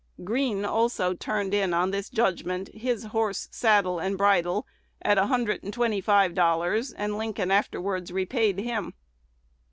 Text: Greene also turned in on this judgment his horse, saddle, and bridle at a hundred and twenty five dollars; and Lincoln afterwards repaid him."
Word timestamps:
Greene 0.23 0.65
also 0.65 1.13
turned 1.13 1.53
in 1.53 1.75
on 1.75 1.91
this 1.91 2.09
judgment 2.09 2.69
his 2.73 3.03
horse, 3.03 3.47
saddle, 3.51 3.99
and 3.99 4.17
bridle 4.17 4.65
at 5.03 5.19
a 5.19 5.27
hundred 5.27 5.61
and 5.63 5.71
twenty 5.71 6.01
five 6.01 6.33
dollars; 6.33 6.91
and 6.91 7.19
Lincoln 7.19 7.51
afterwards 7.51 8.11
repaid 8.11 8.57
him." 8.57 8.95